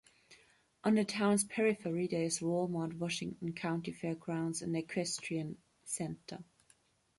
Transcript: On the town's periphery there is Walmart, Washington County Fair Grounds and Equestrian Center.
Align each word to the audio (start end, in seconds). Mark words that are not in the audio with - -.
On 0.83 0.95
the 0.95 1.05
town's 1.05 1.43
periphery 1.43 2.07
there 2.07 2.23
is 2.23 2.39
Walmart, 2.39 2.97
Washington 2.97 3.53
County 3.53 3.91
Fair 3.91 4.15
Grounds 4.15 4.63
and 4.63 4.75
Equestrian 4.75 5.59
Center. 5.83 6.43